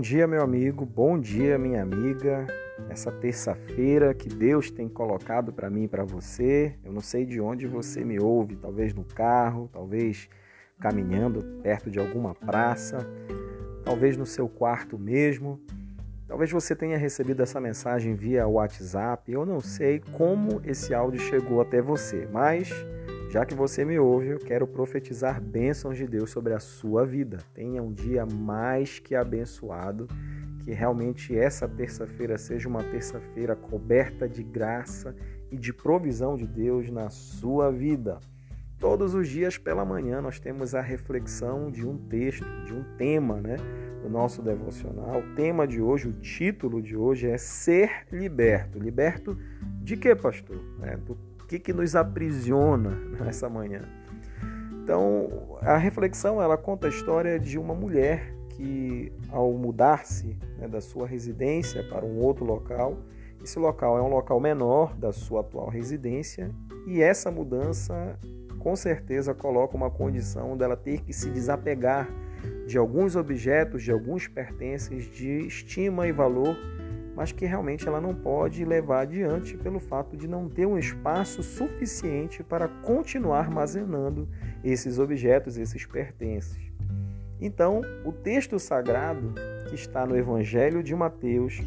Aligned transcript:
Bom 0.00 0.02
dia, 0.02 0.26
meu 0.26 0.40
amigo, 0.40 0.86
bom 0.86 1.20
dia, 1.20 1.58
minha 1.58 1.82
amiga. 1.82 2.46
Essa 2.88 3.12
terça-feira 3.12 4.14
que 4.14 4.30
Deus 4.30 4.70
tem 4.70 4.88
colocado 4.88 5.52
para 5.52 5.68
mim 5.68 5.82
e 5.82 5.88
para 5.88 6.04
você. 6.04 6.74
Eu 6.82 6.90
não 6.90 7.02
sei 7.02 7.26
de 7.26 7.38
onde 7.38 7.66
você 7.66 8.02
me 8.02 8.18
ouve, 8.18 8.56
talvez 8.56 8.94
no 8.94 9.04
carro, 9.04 9.68
talvez 9.70 10.26
caminhando 10.80 11.42
perto 11.62 11.90
de 11.90 11.98
alguma 11.98 12.34
praça, 12.34 13.06
talvez 13.84 14.16
no 14.16 14.24
seu 14.24 14.48
quarto 14.48 14.98
mesmo. 14.98 15.60
Talvez 16.26 16.50
você 16.50 16.74
tenha 16.74 16.96
recebido 16.96 17.42
essa 17.42 17.60
mensagem 17.60 18.14
via 18.14 18.48
WhatsApp. 18.48 19.30
Eu 19.30 19.44
não 19.44 19.60
sei 19.60 20.00
como 20.16 20.62
esse 20.64 20.94
áudio 20.94 21.20
chegou 21.20 21.60
até 21.60 21.82
você, 21.82 22.26
mas 22.32 22.72
já 23.30 23.46
que 23.46 23.54
você 23.54 23.84
me 23.84 23.96
ouve, 23.96 24.30
eu 24.30 24.40
quero 24.40 24.66
profetizar 24.66 25.40
bênçãos 25.40 25.96
de 25.96 26.04
Deus 26.04 26.30
sobre 26.30 26.52
a 26.52 26.58
sua 26.58 27.06
vida. 27.06 27.38
Tenha 27.54 27.80
um 27.80 27.92
dia 27.92 28.26
mais 28.26 28.98
que 28.98 29.14
abençoado. 29.14 30.08
Que 30.64 30.72
realmente 30.72 31.38
essa 31.38 31.68
terça-feira 31.68 32.36
seja 32.36 32.68
uma 32.68 32.82
terça-feira 32.82 33.54
coberta 33.54 34.28
de 34.28 34.42
graça 34.42 35.14
e 35.48 35.56
de 35.56 35.72
provisão 35.72 36.36
de 36.36 36.44
Deus 36.44 36.90
na 36.90 37.08
sua 37.08 37.70
vida. 37.70 38.18
Todos 38.80 39.14
os 39.14 39.28
dias 39.28 39.56
pela 39.56 39.84
manhã 39.84 40.20
nós 40.20 40.40
temos 40.40 40.74
a 40.74 40.80
reflexão 40.80 41.70
de 41.70 41.86
um 41.86 41.96
texto, 41.96 42.44
de 42.64 42.74
um 42.74 42.82
tema, 42.96 43.40
né? 43.40 43.56
Do 44.02 44.08
nosso 44.08 44.42
devocional. 44.42 45.20
O 45.20 45.34
tema 45.36 45.68
de 45.68 45.80
hoje, 45.80 46.08
o 46.08 46.12
título 46.14 46.82
de 46.82 46.96
hoje 46.96 47.28
é 47.28 47.38
Ser 47.38 48.06
Liberto. 48.10 48.78
Liberto 48.78 49.38
de 49.82 49.96
quê, 49.96 50.16
pastor? 50.16 50.58
É, 50.82 50.96
do 50.96 51.29
que, 51.50 51.58
que 51.58 51.72
nos 51.72 51.96
aprisiona 51.96 52.90
nessa 53.18 53.48
manhã? 53.48 53.82
Então, 54.84 55.58
a 55.60 55.76
reflexão 55.76 56.40
ela 56.40 56.56
conta 56.56 56.86
a 56.86 56.90
história 56.90 57.40
de 57.40 57.58
uma 57.58 57.74
mulher 57.74 58.32
que, 58.50 59.12
ao 59.30 59.52
mudar-se 59.52 60.38
né, 60.56 60.68
da 60.68 60.80
sua 60.80 61.08
residência 61.08 61.82
para 61.88 62.04
um 62.04 62.20
outro 62.20 62.44
local, 62.44 62.98
esse 63.42 63.58
local 63.58 63.98
é 63.98 64.02
um 64.02 64.08
local 64.08 64.38
menor 64.38 64.94
da 64.96 65.12
sua 65.12 65.40
atual 65.40 65.68
residência 65.68 66.54
e 66.86 67.02
essa 67.02 67.32
mudança 67.32 68.16
com 68.60 68.76
certeza 68.76 69.34
coloca 69.34 69.76
uma 69.76 69.90
condição 69.90 70.56
dela 70.56 70.76
ter 70.76 71.00
que 71.00 71.12
se 71.12 71.30
desapegar 71.30 72.08
de 72.66 72.78
alguns 72.78 73.16
objetos, 73.16 73.82
de 73.82 73.90
alguns 73.90 74.28
pertences 74.28 75.04
de 75.06 75.46
estima 75.46 76.06
e 76.06 76.12
valor 76.12 76.56
mas 77.14 77.32
que 77.32 77.44
realmente 77.44 77.86
ela 77.86 78.00
não 78.00 78.14
pode 78.14 78.64
levar 78.64 79.02
adiante 79.02 79.56
pelo 79.56 79.80
fato 79.80 80.16
de 80.16 80.28
não 80.28 80.48
ter 80.48 80.66
um 80.66 80.78
espaço 80.78 81.42
suficiente 81.42 82.42
para 82.42 82.68
continuar 82.68 83.40
armazenando 83.40 84.28
esses 84.62 84.98
objetos, 84.98 85.58
esses 85.58 85.84
pertences. 85.84 86.58
Então, 87.40 87.80
o 88.04 88.12
texto 88.12 88.58
sagrado 88.58 89.34
que 89.68 89.74
está 89.74 90.06
no 90.06 90.16
Evangelho 90.16 90.82
de 90.82 90.94
Mateus, 90.94 91.60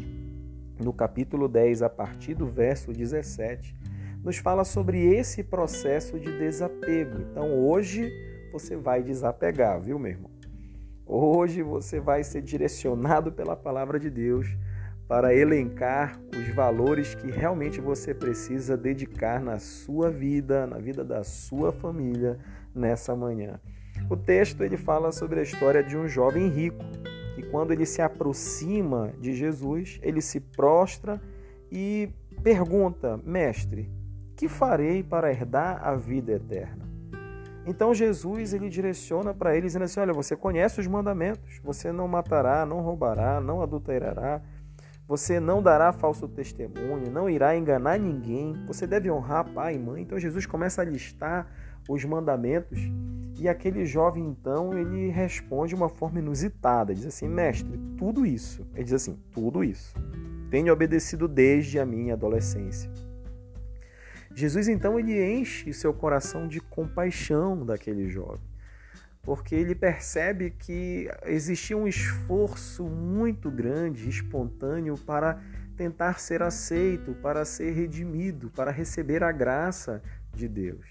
no 0.78 0.92
capítulo 0.92 1.48
10, 1.48 1.82
a 1.82 1.90
partir 1.90 2.34
do 2.34 2.46
verso 2.46 2.92
17, 2.92 3.76
nos 4.22 4.38
fala 4.38 4.64
sobre 4.64 5.14
esse 5.14 5.42
processo 5.42 6.18
de 6.18 6.38
desapego. 6.38 7.20
Então, 7.30 7.52
hoje 7.66 8.10
você 8.52 8.76
vai 8.76 9.02
desapegar, 9.02 9.80
viu, 9.80 9.98
meu 9.98 10.12
irmão? 10.12 10.30
Hoje 11.06 11.62
você 11.62 12.00
vai 12.00 12.24
ser 12.24 12.40
direcionado 12.40 13.30
pela 13.30 13.54
palavra 13.54 13.98
de 13.98 14.08
Deus 14.08 14.56
para 15.06 15.34
elencar 15.34 16.18
os 16.36 16.48
valores 16.54 17.14
que 17.14 17.30
realmente 17.30 17.80
você 17.80 18.14
precisa 18.14 18.76
dedicar 18.76 19.40
na 19.40 19.58
sua 19.58 20.10
vida, 20.10 20.66
na 20.66 20.78
vida 20.78 21.04
da 21.04 21.22
sua 21.22 21.72
família 21.72 22.38
nessa 22.74 23.14
manhã. 23.14 23.60
O 24.08 24.16
texto 24.16 24.62
ele 24.62 24.76
fala 24.76 25.12
sobre 25.12 25.40
a 25.40 25.42
história 25.42 25.82
de 25.82 25.96
um 25.96 26.08
jovem 26.08 26.48
rico 26.48 26.84
que 27.34 27.42
quando 27.42 27.72
ele 27.72 27.84
se 27.84 28.00
aproxima 28.00 29.12
de 29.20 29.32
Jesus, 29.32 29.98
ele 30.02 30.20
se 30.20 30.40
prostra 30.40 31.20
e 31.70 32.08
pergunta: 32.42 33.20
"Mestre, 33.24 33.90
que 34.36 34.48
farei 34.48 35.02
para 35.02 35.30
herdar 35.30 35.86
a 35.86 35.94
vida 35.94 36.32
eterna?" 36.32 36.84
Então 37.66 37.94
Jesus 37.94 38.52
ele 38.52 38.68
direciona 38.68 39.32
para 39.32 39.56
ele 39.56 39.66
dizendo 39.66 39.84
assim: 39.84 40.00
"Olha, 40.00 40.12
você 40.12 40.36
conhece 40.36 40.80
os 40.80 40.86
mandamentos: 40.86 41.60
você 41.62 41.90
não 41.90 42.06
matará, 42.06 42.64
não 42.66 42.80
roubará, 42.80 43.40
não 43.40 43.62
adulterará, 43.62 44.42
você 45.06 45.38
não 45.38 45.62
dará 45.62 45.92
falso 45.92 46.26
testemunho, 46.26 47.10
não 47.10 47.28
irá 47.28 47.56
enganar 47.56 47.98
ninguém. 47.98 48.54
Você 48.66 48.86
deve 48.86 49.10
honrar 49.10 49.52
pai 49.52 49.74
e 49.74 49.78
mãe. 49.78 50.02
Então 50.02 50.18
Jesus 50.18 50.46
começa 50.46 50.80
a 50.80 50.84
listar 50.84 51.46
os 51.88 52.02
mandamentos 52.04 52.78
e 53.38 53.46
aquele 53.46 53.84
jovem 53.84 54.24
então 54.24 54.72
ele 54.72 55.08
responde 55.08 55.70
de 55.70 55.74
uma 55.74 55.88
forma 55.88 56.18
inusitada, 56.18 56.94
diz 56.94 57.04
assim: 57.04 57.28
"Mestre, 57.28 57.78
tudo 57.98 58.24
isso". 58.24 58.66
Ele 58.74 58.84
diz 58.84 58.94
assim: 58.94 59.18
"Tudo 59.32 59.62
isso. 59.62 59.94
Tenho 60.50 60.72
obedecido 60.72 61.28
desde 61.28 61.78
a 61.78 61.84
minha 61.84 62.14
adolescência". 62.14 62.90
Jesus 64.34 64.68
então 64.68 64.98
ele 64.98 65.22
enche 65.22 65.72
seu 65.72 65.92
coração 65.92 66.48
de 66.48 66.60
compaixão 66.60 67.64
daquele 67.64 68.08
jovem 68.08 68.53
porque 69.24 69.54
ele 69.54 69.74
percebe 69.74 70.50
que 70.50 71.08
existia 71.24 71.76
um 71.76 71.88
esforço 71.88 72.84
muito 72.84 73.50
grande, 73.50 74.08
espontâneo, 74.08 74.98
para 74.98 75.40
tentar 75.76 76.20
ser 76.20 76.42
aceito, 76.42 77.14
para 77.14 77.44
ser 77.44 77.72
redimido, 77.72 78.50
para 78.50 78.70
receber 78.70 79.24
a 79.24 79.32
graça 79.32 80.02
de 80.32 80.46
Deus. 80.46 80.86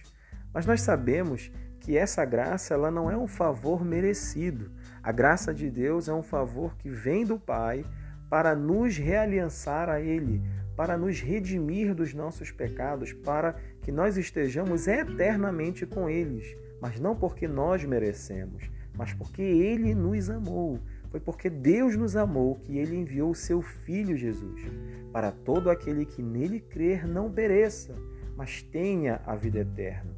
Mas 0.52 0.66
nós 0.66 0.82
sabemos 0.82 1.52
que 1.80 1.96
essa 1.96 2.26
graça 2.26 2.74
ela 2.74 2.90
não 2.90 3.10
é 3.10 3.16
um 3.16 3.28
favor 3.28 3.86
merecido. 3.86 4.72
A 5.02 5.12
graça 5.12 5.54
de 5.54 5.70
Deus 5.70 6.08
é 6.08 6.14
um 6.14 6.24
favor 6.24 6.76
que 6.78 6.90
vem 6.90 7.26
do 7.26 7.38
Pai 7.38 7.86
para 8.30 8.56
nos 8.56 8.98
realiançar 8.98 9.90
a 9.90 10.02
Ele, 10.02 10.42
para 10.76 10.98
nos 10.98 11.20
redimir 11.20 11.94
dos 11.94 12.14
nossos 12.14 12.52
pecados, 12.52 13.14
para 13.14 13.56
que 13.82 13.92
nós 13.92 14.18
estejamos 14.18 14.88
eternamente 14.88 15.86
com 15.86 16.10
eles 16.10 16.56
mas 16.84 17.00
não 17.00 17.16
porque 17.16 17.48
nós 17.48 17.86
merecemos, 17.86 18.70
mas 18.94 19.14
porque 19.14 19.42
Ele 19.42 19.96
nos 19.96 20.30
amou. 20.30 20.82
Foi 21.10 21.18
porque 21.18 21.50
Deus 21.50 21.96
nos 21.96 22.18
amou 22.18 22.56
que 22.56 22.78
Ele 22.78 22.98
enviou 22.98 23.32
o 23.32 23.36
Seu 23.36 23.62
Filho 23.62 24.18
Jesus, 24.18 24.62
para 25.10 25.32
todo 25.32 25.70
aquele 25.70 26.06
que 26.06 26.22
nele 26.22 26.60
crer 26.60 27.08
não 27.08 27.32
pereça, 27.32 27.96
mas 28.36 28.62
tenha 28.62 29.22
a 29.26 29.34
vida 29.34 29.60
eterna. 29.60 30.12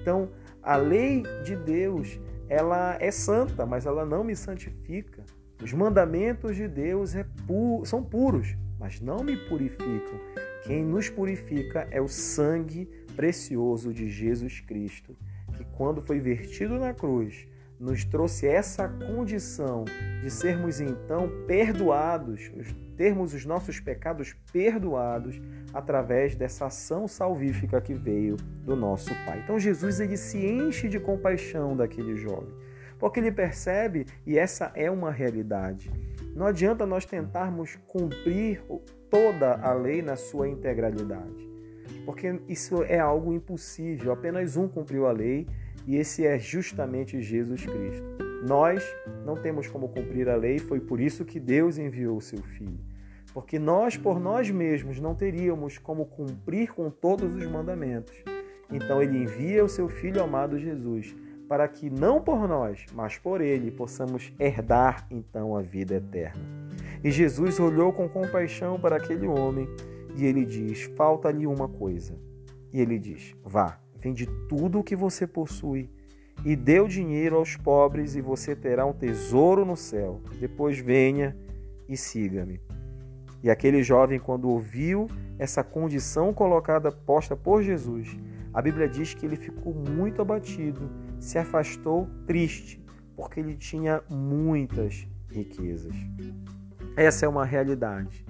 Então, 0.00 0.30
a 0.62 0.76
lei 0.76 1.24
de 1.44 1.54
Deus, 1.54 2.18
ela 2.48 2.96
é 2.98 3.10
santa, 3.10 3.66
mas 3.66 3.84
ela 3.84 4.06
não 4.06 4.24
me 4.24 4.34
santifica. 4.34 5.22
Os 5.62 5.74
mandamentos 5.74 6.56
de 6.56 6.66
Deus 6.66 7.14
é 7.14 7.26
pu 7.46 7.82
são 7.84 8.02
puros, 8.02 8.56
mas 8.80 8.98
não 8.98 9.22
me 9.22 9.36
purificam. 9.36 10.18
Quem 10.64 10.82
nos 10.82 11.10
purifica 11.10 11.86
é 11.90 12.00
o 12.00 12.08
sangue 12.08 12.88
precioso 13.14 13.92
de 13.92 14.08
Jesus 14.08 14.60
Cristo 14.60 15.14
que, 15.58 15.64
quando 15.76 16.00
foi 16.00 16.20
vertido 16.20 16.78
na 16.78 16.94
cruz, 16.94 17.46
nos 17.78 18.04
trouxe 18.04 18.46
essa 18.46 18.88
condição 18.88 19.84
de 20.22 20.30
sermos 20.30 20.80
então 20.80 21.30
perdoados, 21.46 22.50
termos 22.96 23.34
os 23.34 23.44
nossos 23.44 23.78
pecados 23.78 24.34
perdoados 24.52 25.40
através 25.72 26.34
dessa 26.34 26.66
ação 26.66 27.06
salvífica 27.06 27.80
que 27.80 27.94
veio 27.94 28.36
do 28.64 28.74
nosso 28.74 29.10
Pai. 29.24 29.40
Então 29.44 29.58
Jesus 29.58 30.00
ele 30.00 30.16
se 30.16 30.44
enche 30.44 30.88
de 30.88 30.98
compaixão 30.98 31.76
daquele 31.76 32.16
jovem, 32.16 32.52
porque 32.98 33.20
ele 33.20 33.30
percebe 33.30 34.06
e 34.26 34.36
essa 34.38 34.72
é 34.74 34.90
uma 34.90 35.10
realidade. 35.10 35.90
Não 36.34 36.46
adianta 36.46 36.86
nós 36.86 37.04
tentarmos 37.04 37.76
cumprir 37.86 38.62
toda 39.08 39.54
a 39.54 39.72
lei 39.72 40.02
na 40.02 40.16
sua 40.16 40.48
integralidade 40.48 41.47
porque 42.08 42.40
isso 42.48 42.82
é 42.84 42.98
algo 42.98 43.34
impossível. 43.34 44.12
Apenas 44.12 44.56
um 44.56 44.66
cumpriu 44.66 45.06
a 45.06 45.12
lei 45.12 45.46
e 45.86 45.96
esse 45.96 46.24
é 46.26 46.38
justamente 46.38 47.20
Jesus 47.20 47.66
Cristo. 47.66 48.06
Nós 48.48 48.82
não 49.26 49.36
temos 49.36 49.66
como 49.66 49.90
cumprir 49.90 50.26
a 50.26 50.34
lei, 50.34 50.58
foi 50.58 50.80
por 50.80 51.00
isso 51.00 51.22
que 51.22 51.38
Deus 51.38 51.76
enviou 51.76 52.16
o 52.16 52.20
seu 52.22 52.42
Filho. 52.42 52.80
Porque 53.34 53.58
nós, 53.58 53.98
por 53.98 54.18
nós 54.18 54.50
mesmos, 54.50 54.98
não 54.98 55.14
teríamos 55.14 55.76
como 55.76 56.06
cumprir 56.06 56.72
com 56.72 56.88
todos 56.88 57.34
os 57.34 57.46
mandamentos. 57.46 58.16
Então 58.72 59.02
ele 59.02 59.18
envia 59.18 59.62
o 59.62 59.68
seu 59.68 59.86
Filho 59.86 60.22
amado 60.22 60.58
Jesus, 60.58 61.14
para 61.46 61.68
que 61.68 61.90
não 61.90 62.22
por 62.22 62.48
nós, 62.48 62.86
mas 62.94 63.18
por 63.18 63.42
ele, 63.42 63.70
possamos 63.70 64.32
herdar 64.40 65.06
então 65.10 65.54
a 65.54 65.60
vida 65.60 65.96
eterna. 65.96 66.40
E 67.04 67.10
Jesus 67.10 67.60
olhou 67.60 67.92
com 67.92 68.08
compaixão 68.08 68.80
para 68.80 68.96
aquele 68.96 69.26
homem 69.26 69.68
e 70.18 70.26
ele 70.26 70.44
diz: 70.44 70.82
falta-lhe 70.96 71.46
uma 71.46 71.68
coisa. 71.68 72.18
E 72.72 72.80
ele 72.80 72.98
diz: 72.98 73.34
vá, 73.44 73.80
vende 74.00 74.26
tudo 74.48 74.80
o 74.80 74.84
que 74.84 74.96
você 74.96 75.26
possui 75.26 75.88
e 76.44 76.54
dê 76.54 76.80
o 76.80 76.88
dinheiro 76.88 77.36
aos 77.36 77.56
pobres, 77.56 78.14
e 78.14 78.20
você 78.20 78.54
terá 78.54 78.84
um 78.84 78.92
tesouro 78.92 79.64
no 79.64 79.76
céu. 79.76 80.20
Depois 80.38 80.78
venha 80.78 81.36
e 81.88 81.96
siga-me. 81.96 82.60
E 83.42 83.50
aquele 83.50 83.82
jovem, 83.82 84.18
quando 84.18 84.48
ouviu 84.48 85.06
essa 85.38 85.62
condição 85.62 86.34
colocada, 86.34 86.90
posta 86.90 87.36
por 87.36 87.62
Jesus, 87.62 88.16
a 88.52 88.60
Bíblia 88.60 88.88
diz 88.88 89.14
que 89.14 89.24
ele 89.24 89.36
ficou 89.36 89.72
muito 89.72 90.20
abatido, 90.20 90.90
se 91.20 91.38
afastou 91.38 92.08
triste, 92.26 92.84
porque 93.16 93.38
ele 93.38 93.56
tinha 93.56 94.02
muitas 94.08 95.06
riquezas. 95.28 95.94
Essa 96.96 97.26
é 97.26 97.28
uma 97.28 97.44
realidade. 97.44 98.24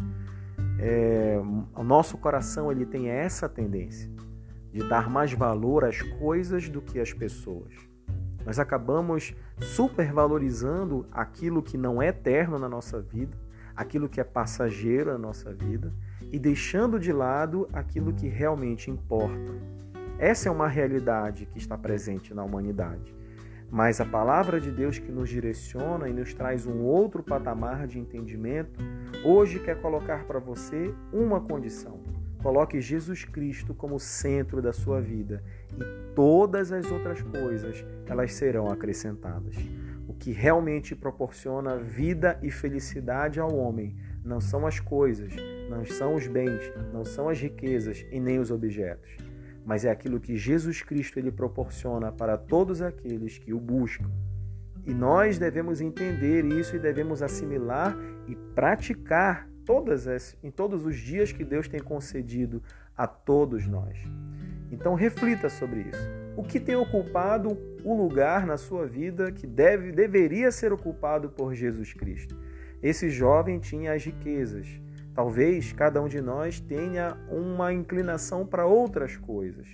É, 0.78 1.40
o 1.74 1.82
nosso 1.82 2.16
coração 2.18 2.70
ele 2.70 2.86
tem 2.86 3.08
essa 3.08 3.48
tendência 3.48 4.10
de 4.72 4.88
dar 4.88 5.10
mais 5.10 5.32
valor 5.32 5.84
às 5.84 6.00
coisas 6.02 6.68
do 6.68 6.80
que 6.80 7.00
às 7.00 7.12
pessoas. 7.12 7.72
Nós 8.46 8.58
acabamos 8.58 9.34
supervalorizando 9.60 11.06
aquilo 11.10 11.62
que 11.62 11.76
não 11.76 12.00
é 12.00 12.08
eterno 12.08 12.58
na 12.58 12.68
nossa 12.68 13.00
vida, 13.00 13.36
aquilo 13.74 14.08
que 14.08 14.20
é 14.20 14.24
passageiro 14.24 15.12
na 15.12 15.18
nossa 15.18 15.52
vida 15.52 15.92
e 16.32 16.38
deixando 16.38 16.98
de 16.98 17.12
lado 17.12 17.68
aquilo 17.72 18.12
que 18.12 18.28
realmente 18.28 18.90
importa. 18.90 19.54
Essa 20.18 20.48
é 20.48 20.52
uma 20.52 20.68
realidade 20.68 21.46
que 21.46 21.58
está 21.58 21.76
presente 21.76 22.34
na 22.34 22.42
humanidade. 22.42 23.14
Mas 23.70 24.00
a 24.00 24.04
palavra 24.04 24.60
de 24.60 24.70
Deus 24.70 24.98
que 24.98 25.12
nos 25.12 25.28
direciona 25.28 26.08
e 26.08 26.12
nos 26.12 26.32
traz 26.32 26.66
um 26.66 26.80
outro 26.80 27.22
patamar 27.22 27.86
de 27.86 27.98
entendimento, 27.98 28.80
hoje 29.24 29.58
quer 29.58 29.80
colocar 29.80 30.24
para 30.24 30.38
você 30.38 30.94
uma 31.12 31.40
condição. 31.40 32.00
Coloque 32.42 32.80
Jesus 32.80 33.24
Cristo 33.24 33.74
como 33.74 33.98
centro 33.98 34.62
da 34.62 34.72
sua 34.72 35.00
vida 35.00 35.42
e 35.76 36.14
todas 36.14 36.72
as 36.72 36.90
outras 36.90 37.20
coisas 37.20 37.84
elas 38.06 38.32
serão 38.32 38.68
acrescentadas. 38.68 39.56
O 40.06 40.14
que 40.14 40.32
realmente 40.32 40.94
proporciona 40.96 41.76
vida 41.76 42.38
e 42.42 42.50
felicidade 42.50 43.38
ao 43.38 43.54
homem 43.54 43.94
não 44.24 44.40
são 44.40 44.66
as 44.66 44.80
coisas, 44.80 45.34
não 45.68 45.84
são 45.84 46.14
os 46.14 46.26
bens, 46.26 46.72
não 46.92 47.04
são 47.04 47.28
as 47.28 47.38
riquezas 47.38 48.06
e 48.10 48.18
nem 48.18 48.38
os 48.38 48.50
objetos, 48.50 49.10
mas 49.64 49.84
é 49.84 49.90
aquilo 49.90 50.20
que 50.20 50.36
Jesus 50.36 50.82
Cristo 50.82 51.18
ele 51.18 51.30
proporciona 51.30 52.10
para 52.10 52.36
todos 52.36 52.80
aqueles 52.80 53.38
que 53.38 53.52
o 53.52 53.60
buscam. 53.60 54.10
E 54.86 54.94
nós 54.94 55.38
devemos 55.38 55.80
entender 55.80 56.44
isso 56.44 56.74
e 56.74 56.78
devemos 56.78 57.22
assimilar 57.22 57.96
e 58.26 58.34
praticar 58.34 59.48
todas 59.64 60.08
as, 60.08 60.34
em 60.42 60.50
todos 60.50 60.86
os 60.86 60.96
dias 60.96 61.30
que 61.30 61.44
Deus 61.44 61.68
tem 61.68 61.80
concedido 61.80 62.62
a 62.96 63.06
todos 63.06 63.66
nós. 63.66 63.98
Então 64.70 64.94
reflita 64.94 65.48
sobre 65.48 65.80
isso. 65.80 66.08
O 66.36 66.42
que 66.42 66.58
tem 66.58 66.74
ocupado 66.74 67.58
o 67.84 67.94
lugar 67.94 68.46
na 68.46 68.56
sua 68.56 68.86
vida 68.86 69.30
que 69.30 69.46
deve, 69.46 69.92
deveria 69.92 70.50
ser 70.50 70.72
ocupado 70.72 71.28
por 71.28 71.54
Jesus 71.54 71.92
Cristo? 71.92 72.34
Esse 72.82 73.10
jovem 73.10 73.58
tinha 73.58 73.92
as 73.92 74.04
riquezas. 74.04 74.68
Talvez 75.18 75.72
cada 75.72 76.00
um 76.00 76.06
de 76.06 76.20
nós 76.20 76.60
tenha 76.60 77.16
uma 77.28 77.72
inclinação 77.72 78.46
para 78.46 78.66
outras 78.66 79.16
coisas. 79.16 79.66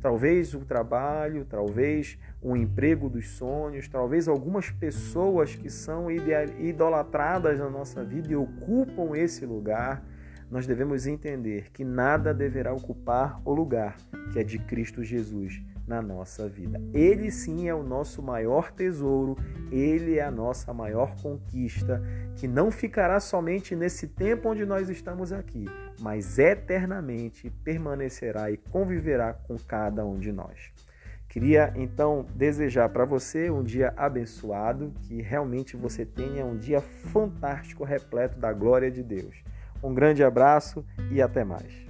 Talvez 0.00 0.54
o 0.54 0.60
trabalho, 0.60 1.44
talvez 1.44 2.18
o 2.40 2.56
emprego 2.56 3.10
dos 3.10 3.28
sonhos, 3.28 3.88
talvez 3.88 4.26
algumas 4.26 4.70
pessoas 4.70 5.54
que 5.54 5.68
são 5.68 6.10
idolatradas 6.10 7.58
na 7.58 7.68
nossa 7.68 8.02
vida 8.02 8.32
e 8.32 8.36
ocupam 8.36 9.14
esse 9.14 9.44
lugar. 9.44 10.02
Nós 10.50 10.66
devemos 10.66 11.06
entender 11.06 11.70
que 11.74 11.84
nada 11.84 12.32
deverá 12.32 12.72
ocupar 12.72 13.38
o 13.44 13.52
lugar 13.52 13.98
que 14.32 14.38
é 14.38 14.42
de 14.42 14.58
Cristo 14.58 15.04
Jesus 15.04 15.62
na 15.86 16.02
nossa 16.02 16.48
vida. 16.48 16.80
Ele 16.92 17.30
sim 17.30 17.68
é 17.68 17.74
o 17.74 17.82
nosso 17.82 18.22
maior 18.22 18.72
tesouro, 18.72 19.36
ele 19.70 20.18
é 20.18 20.24
a 20.24 20.30
nossa 20.30 20.72
maior 20.72 21.14
conquista, 21.22 22.02
que 22.34 22.48
não 22.48 22.70
ficará 22.70 23.20
somente 23.20 23.76
nesse 23.76 24.08
tempo 24.08 24.50
onde 24.50 24.66
nós 24.66 24.88
estamos 24.88 25.32
aqui, 25.32 25.66
mas 26.00 26.38
eternamente 26.38 27.50
permanecerá 27.64 28.50
e 28.50 28.56
conviverá 28.56 29.32
com 29.32 29.56
cada 29.56 30.04
um 30.04 30.18
de 30.18 30.32
nós. 30.32 30.72
Queria 31.28 31.72
então 31.76 32.24
desejar 32.34 32.88
para 32.88 33.04
você 33.04 33.50
um 33.50 33.62
dia 33.62 33.92
abençoado, 33.96 34.92
que 35.02 35.20
realmente 35.20 35.76
você 35.76 36.04
tenha 36.06 36.44
um 36.46 36.56
dia 36.56 36.80
fantástico, 36.80 37.84
repleto 37.84 38.38
da 38.38 38.52
glória 38.52 38.90
de 38.90 39.02
Deus. 39.02 39.44
Um 39.82 39.92
grande 39.92 40.24
abraço 40.24 40.84
e 41.10 41.20
até 41.20 41.44
mais. 41.44 41.85